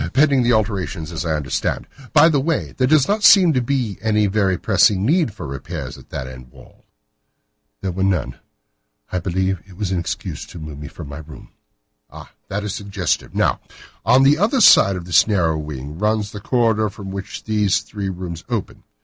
"Pending 0.13 0.41
the 0.41 0.51
alterations, 0.51 1.11
as 1.11 1.27
I 1.27 1.33
understand. 1.35 1.85
By 2.11 2.27
the 2.27 2.39
way, 2.39 2.73
there 2.75 2.87
does 2.87 3.07
not 3.07 3.21
seem 3.23 3.53
to 3.53 3.61
be 3.61 3.99
any 4.01 4.25
very 4.25 4.57
pressing 4.57 5.05
need 5.05 5.31
for 5.31 5.45
repairs 5.45 5.95
at 5.95 6.09
that 6.09 6.25
end 6.27 6.49
wall." 6.49 6.85
"There 7.81 7.91
were 7.91 8.01
none. 8.03 8.39
I 9.11 9.19
believe 9.19 9.57
that 9.57 9.67
it 9.73 9.77
was 9.77 9.91
an 9.91 9.99
excuse 9.99 10.47
to 10.47 10.57
move 10.57 10.79
me 10.79 10.87
from 10.87 11.07
my 11.07 11.19
room." 11.19 11.49
"Ah! 12.09 12.31
that 12.47 12.63
is 12.63 12.73
suggestive. 12.73 13.35
Now, 13.35 13.59
on 14.03 14.23
the 14.23 14.39
other 14.39 14.59
side 14.59 14.95
of 14.95 15.05
this 15.05 15.27
narrow 15.27 15.55
wing 15.55 15.99
runs 15.99 16.31
the 16.31 16.41
corridor 16.41 16.89
from 16.89 17.11
which 17.11 17.43
these 17.43 17.81
three 17.81 18.09
rooms 18.09 18.43
open. 18.49 18.81